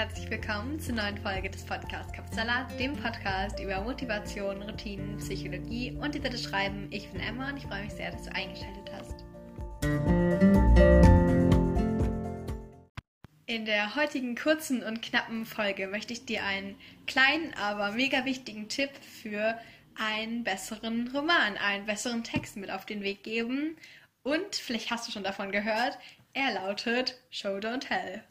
[0.00, 6.14] herzlich willkommen zur neuen Folge des Podcasts Kapsalat, dem Podcast über Motivation, Routinen, Psychologie und
[6.14, 6.88] die dritte Schreiben.
[6.90, 9.24] Ich bin Emma und ich freue mich sehr, dass du eingeschaltet hast.
[13.44, 16.76] In der heutigen kurzen und knappen Folge möchte ich dir einen
[17.06, 19.58] kleinen, aber mega wichtigen Tipp für
[19.96, 23.76] einen besseren Roman, einen besseren Text mit auf den Weg geben.
[24.22, 25.98] Und vielleicht hast du schon davon gehört,
[26.32, 28.24] er lautet Show Don't Tell.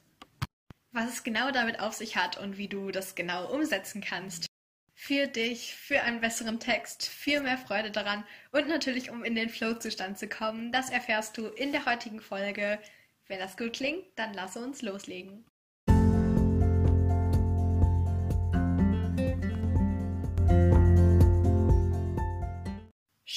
[0.91, 4.47] Was es genau damit auf sich hat und wie du das genau umsetzen kannst.
[4.95, 9.49] Für dich, für einen besseren Text, für mehr Freude daran und natürlich, um in den
[9.49, 12.79] Flow-Zustand zu kommen, das erfährst du in der heutigen Folge.
[13.27, 15.45] Wenn das gut klingt, dann lass uns loslegen.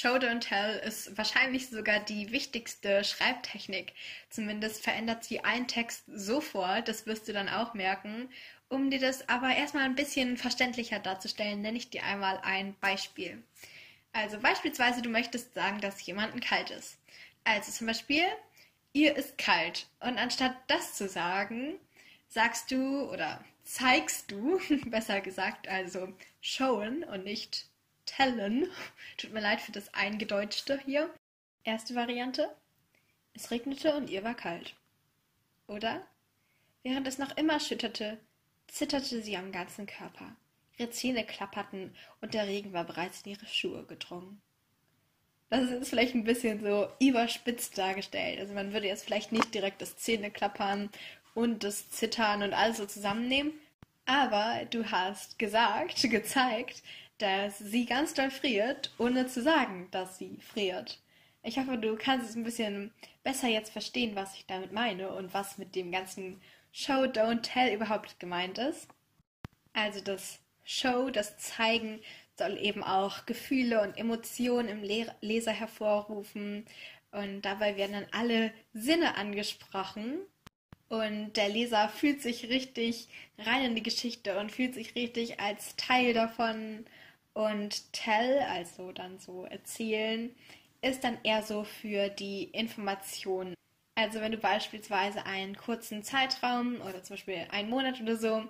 [0.03, 3.93] Show Don't Tell ist wahrscheinlich sogar die wichtigste Schreibtechnik.
[4.31, 8.29] Zumindest verändert sie einen Text sofort, das wirst du dann auch merken.
[8.69, 13.45] Um dir das aber erstmal ein bisschen verständlicher darzustellen, nenne ich dir einmal ein Beispiel.
[14.13, 16.99] Also beispielsweise, du möchtest sagen, dass jemandem kalt ist.
[17.45, 18.25] Also zum Beispiel,
[18.93, 19.87] ihr ist kalt.
[20.01, 21.75] Und anstatt das zu sagen,
[22.27, 27.67] sagst du oder zeigst du, besser gesagt, also showen und nicht
[28.17, 28.69] tellen.
[29.17, 31.13] Tut mir leid für das Eingedeutschte hier.
[31.65, 32.55] Erste Variante.
[33.35, 34.75] Es regnete und ihr war kalt.
[35.67, 36.07] Oder?
[36.83, 38.19] Während es noch immer schütterte,
[38.67, 40.37] zitterte sie am ganzen Körper.
[40.77, 44.41] Ihre Zähne klapperten und der Regen war bereits in ihre Schuhe gedrungen.
[45.51, 48.41] Das ist vielleicht ein bisschen so überspitzt dargestellt.
[48.41, 50.91] Also man würde jetzt vielleicht nicht direkt das Zähneklappern
[51.35, 53.53] und das Zittern und alles so zusammennehmen.
[54.07, 56.83] Aber du hast gesagt, gezeigt,
[57.19, 61.01] dass sie ganz doll friert, ohne zu sagen, dass sie friert.
[61.43, 62.93] Ich hoffe, du kannst es ein bisschen
[63.25, 66.41] besser jetzt verstehen, was ich damit meine und was mit dem ganzen
[66.73, 68.89] Show, Don't Tell überhaupt gemeint ist.
[69.73, 72.01] Also das Show, das Zeigen
[72.39, 74.83] soll eben auch Gefühle und Emotionen im
[75.21, 76.65] Leser hervorrufen
[77.11, 80.21] und dabei werden dann alle Sinne angesprochen
[80.89, 83.09] und der Leser fühlt sich richtig
[83.39, 86.85] rein in die Geschichte und fühlt sich richtig als Teil davon
[87.35, 90.35] und tell, also dann so erzählen,
[90.83, 93.55] ist dann eher so für die Information.
[93.95, 98.49] Also wenn du beispielsweise einen kurzen Zeitraum oder zum Beispiel einen Monat oder so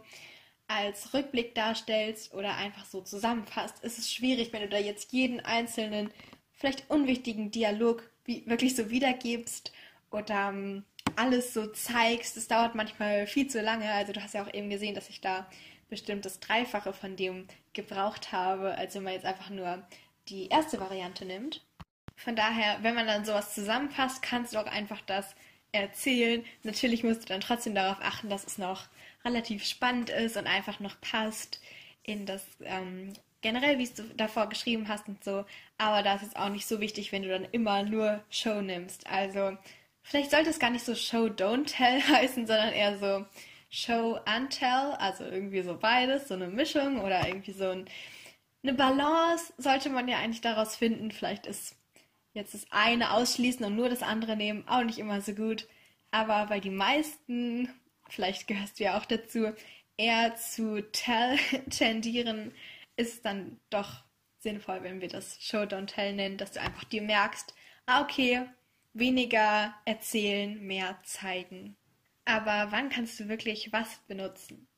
[0.69, 5.41] als Rückblick darstellst oder einfach so zusammenfasst, ist es schwierig, wenn du da jetzt jeden
[5.41, 6.11] einzelnen,
[6.53, 9.73] vielleicht unwichtigen Dialog wirklich so wiedergibst
[10.11, 10.85] oder ähm,
[11.17, 12.37] alles so zeigst.
[12.37, 13.91] Es dauert manchmal viel zu lange.
[13.93, 15.49] Also du hast ja auch eben gesehen, dass ich da
[15.91, 19.83] bestimmt das Dreifache von dem gebraucht habe, als wenn man jetzt einfach nur
[20.29, 21.65] die erste Variante nimmt.
[22.17, 25.35] Von daher, wenn man dann sowas zusammenfasst, kannst du auch einfach das
[25.73, 26.45] erzählen.
[26.63, 28.85] Natürlich musst du dann trotzdem darauf achten, dass es noch
[29.25, 31.61] relativ spannend ist und einfach noch passt
[32.03, 35.45] in das ähm, generell, wie es du davor geschrieben hast und so.
[35.79, 39.07] Aber das ist auch nicht so wichtig, wenn du dann immer nur Show nimmst.
[39.07, 39.57] Also
[40.03, 43.27] vielleicht sollte es gar nicht so Show Don't Tell heißen, sondern eher so
[43.75, 47.87] Show and Tell, also irgendwie so beides, so eine Mischung oder irgendwie so ein,
[48.63, 51.11] eine Balance sollte man ja eigentlich daraus finden.
[51.11, 51.75] Vielleicht ist
[52.35, 55.67] jetzt das eine ausschließen und nur das andere nehmen auch nicht immer so gut.
[56.11, 57.71] Aber weil die meisten,
[58.11, 59.53] vielleicht gehörst du ja auch dazu,
[59.97, 61.39] eher zu Tell
[61.71, 62.53] tendieren,
[62.97, 64.05] ist es dann doch
[64.39, 67.55] sinnvoll, wenn wir das Show Don't Tell nennen, dass du einfach dir merkst,
[67.87, 68.45] ah okay,
[68.93, 71.77] weniger erzählen, mehr zeigen.
[72.25, 74.69] Aber wann kannst du wirklich was benutzen?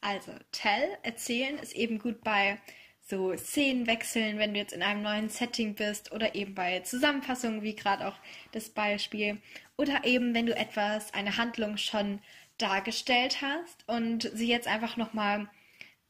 [0.00, 2.58] Also, tell, erzählen ist eben gut bei
[3.00, 7.74] so Szenenwechseln, wenn du jetzt in einem neuen Setting bist oder eben bei Zusammenfassungen, wie
[7.74, 8.16] gerade auch
[8.52, 9.40] das Beispiel.
[9.76, 12.20] Oder eben, wenn du etwas, eine Handlung schon
[12.58, 15.48] dargestellt hast und sie jetzt einfach nochmal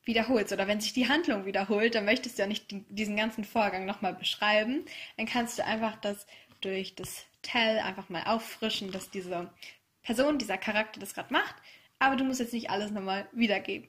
[0.05, 0.53] wiederholst.
[0.53, 4.15] Oder wenn sich die Handlung wiederholt, dann möchtest du ja nicht diesen ganzen Vorgang nochmal
[4.15, 4.85] beschreiben.
[5.17, 6.27] Dann kannst du einfach das
[6.61, 9.49] durch das Tell einfach mal auffrischen, dass diese
[10.09, 11.55] Person, dieser Charakter das gerade macht,
[11.99, 13.87] aber du musst jetzt nicht alles nochmal wiedergeben.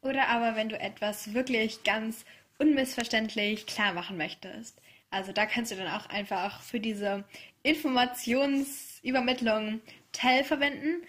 [0.00, 2.24] Oder aber wenn du etwas wirklich ganz
[2.58, 4.80] unmissverständlich klar machen möchtest.
[5.10, 7.24] Also da kannst du dann auch einfach für diese
[7.64, 9.80] Informationsübermittlung
[10.12, 11.02] Tell verwenden.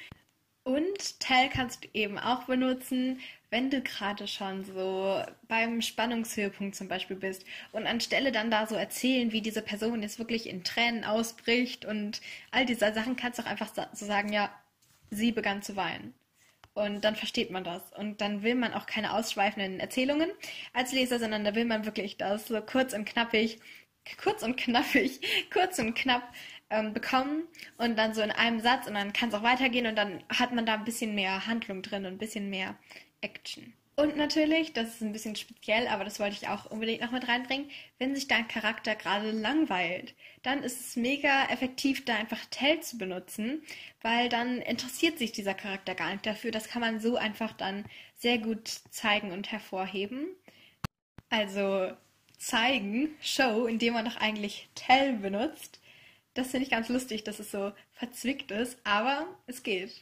[0.64, 3.20] Und Tell kannst du eben auch benutzen,
[3.56, 8.76] wenn du gerade schon so beim Spannungshöhepunkt zum Beispiel bist und anstelle dann da so
[8.76, 12.20] erzählen, wie diese Person jetzt wirklich in Tränen ausbricht und
[12.52, 14.52] all diese Sachen, kannst du auch einfach so sagen, ja,
[15.10, 16.14] sie begann zu weinen.
[16.74, 17.94] Und dann versteht man das.
[17.94, 20.30] Und dann will man auch keine ausschweifenden Erzählungen
[20.74, 23.60] als Leser, sondern da will man wirklich das so kurz und knappig,
[24.22, 25.22] kurz und knappig,
[25.54, 26.24] kurz und knapp
[26.70, 27.48] ähm, bekommen
[27.78, 30.52] und dann so in einem Satz und dann kann es auch weitergehen und dann hat
[30.52, 32.76] man da ein bisschen mehr Handlung drin und ein bisschen mehr
[33.26, 33.74] Action.
[33.98, 37.30] Und natürlich, das ist ein bisschen speziell, aber das wollte ich auch unbedingt noch mit
[37.30, 40.14] reinbringen, wenn sich dein Charakter gerade langweilt,
[40.44, 43.64] dann ist es mega effektiv, da einfach Tell zu benutzen,
[44.02, 46.52] weil dann interessiert sich dieser Charakter gar nicht dafür.
[46.52, 47.86] Das kann man so einfach dann
[48.18, 50.28] sehr gut zeigen und hervorheben.
[51.30, 51.94] Also
[52.38, 55.80] zeigen, Show, indem man doch eigentlich Tell benutzt.
[56.34, 60.02] Das finde ich ganz lustig, dass es so verzwickt ist, aber es geht.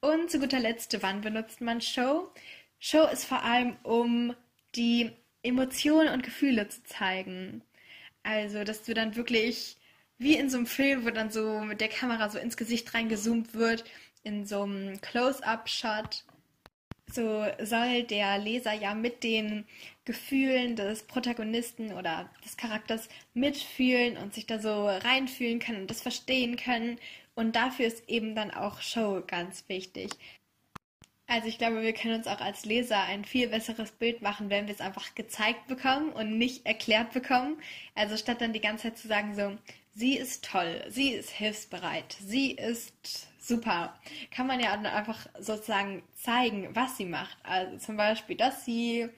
[0.00, 2.30] Und zu guter Letzt, wann benutzt man Show?
[2.78, 4.34] Show ist vor allem, um
[4.76, 5.10] die
[5.42, 7.62] Emotionen und Gefühle zu zeigen.
[8.22, 9.76] Also, dass du dann wirklich
[10.18, 13.54] wie in so einem Film, wo dann so mit der Kamera so ins Gesicht reingezoomt
[13.54, 13.84] wird,
[14.22, 16.24] in so einem Close-up-Shot.
[17.10, 19.66] So soll der Leser ja mit den
[20.04, 26.02] Gefühlen des Protagonisten oder des Charakters mitfühlen und sich da so reinfühlen können und das
[26.02, 26.98] verstehen können.
[27.38, 30.10] Und dafür ist eben dann auch Show ganz wichtig.
[31.28, 34.66] Also ich glaube, wir können uns auch als Leser ein viel besseres Bild machen, wenn
[34.66, 37.62] wir es einfach gezeigt bekommen und nicht erklärt bekommen.
[37.94, 39.56] Also statt dann die ganze Zeit zu sagen so,
[39.94, 43.98] sie ist toll, sie ist hilfsbereit, sie ist super,
[44.30, 47.36] kann man ja einfach sozusagen zeigen, was sie macht.
[47.42, 49.08] Also zum Beispiel, dass sie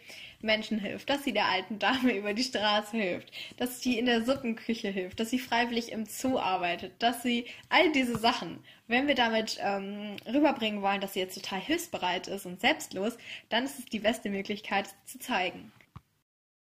[0.40, 4.24] Menschen hilft, dass sie der alten Dame über die Straße hilft, dass sie in der
[4.24, 9.14] Suppenküche hilft, dass sie freiwillig im Zoo arbeitet, dass sie all diese Sachen, wenn wir
[9.14, 13.18] damit ähm, rüberbringen wollen, dass sie jetzt total hilfsbereit ist und selbstlos,
[13.48, 15.72] dann ist es die beste Möglichkeit zu zeigen.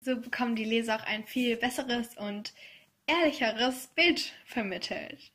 [0.02, 2.54] So bekommen die Leser auch ein viel besseres und
[3.06, 5.32] ehrlicheres Bild vermittelt.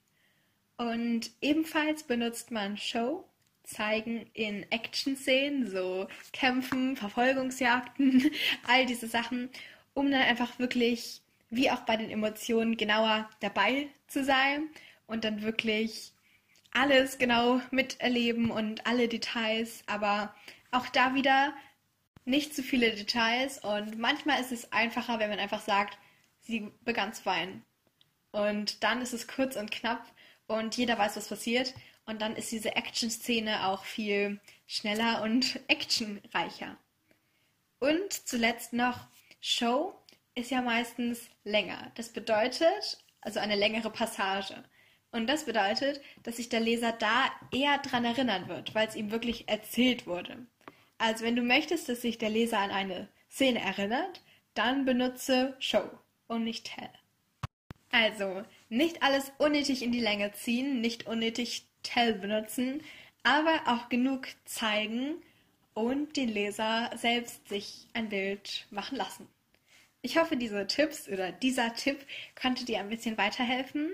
[0.77, 3.25] Und ebenfalls benutzt man Show
[3.63, 8.31] zeigen in Action-Szenen, so Kämpfen, Verfolgungsjagden,
[8.67, 9.51] all diese Sachen,
[9.95, 14.69] um dann einfach wirklich, wie auch bei den Emotionen, genauer dabei zu sein
[15.07, 16.13] und dann wirklich
[16.73, 20.35] alles genau miterleben und alle Details, aber
[20.73, 21.55] auch da wieder
[22.25, 25.99] nicht zu viele Details und manchmal ist es einfacher, wenn man einfach sagt,
[26.41, 27.63] sie begann zu weinen.
[28.33, 30.05] Und dann ist es kurz und knapp
[30.47, 31.75] und jeder weiß, was passiert
[32.07, 36.77] und dann ist diese Action-Szene auch viel schneller und actionreicher.
[37.79, 39.07] Und zuletzt noch,
[39.41, 39.95] Show
[40.35, 41.93] ist ja meistens länger.
[41.97, 44.65] Das bedeutet, also eine längere Passage.
[45.13, 49.11] Und das bedeutet, dass sich der Leser da eher dran erinnern wird, weil es ihm
[49.11, 50.47] wirklich erzählt wurde.
[50.99, 54.23] Also wenn du möchtest, dass sich der Leser an eine Szene erinnert,
[54.55, 55.89] dann benutze Show
[56.27, 56.91] und nicht Tell.
[57.91, 58.43] Also,
[58.75, 62.83] nicht alles unnötig in die Länge ziehen, nicht unnötig Tell benutzen,
[63.23, 65.17] aber auch genug zeigen
[65.75, 69.29] und den Leser selbst sich ein Bild machen lassen.
[70.03, 72.05] Ich hoffe, diese Tipps oder dieser Tipp
[72.41, 73.91] konnte dir ein bisschen weiterhelfen.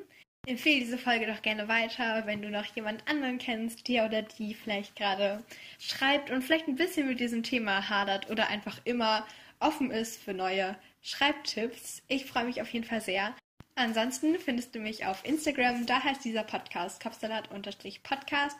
[0.46, 4.54] Empfehle diese Folge doch gerne weiter, wenn du noch jemand anderen kennst, der oder die
[4.54, 5.44] vielleicht gerade
[5.78, 9.26] schreibt und vielleicht ein bisschen mit diesem Thema hadert oder einfach immer
[9.60, 12.02] offen ist für neue Schreibtipps.
[12.08, 13.34] Ich freue mich auf jeden Fall sehr.
[13.74, 18.56] Ansonsten findest du mich auf Instagram, da heißt dieser Podcast Kapsalat-Podcast.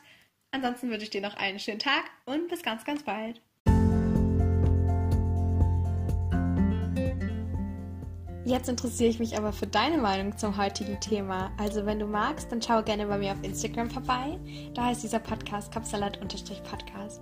[0.51, 3.41] Ansonsten wünsche ich dir noch einen schönen Tag und bis ganz, ganz bald.
[8.43, 11.51] Jetzt interessiere ich mich aber für deine Meinung zum heutigen Thema.
[11.57, 14.39] Also wenn du magst, dann schau gerne bei mir auf Instagram vorbei.
[14.73, 17.21] Da heißt dieser Podcast Kapsalat-Podcast.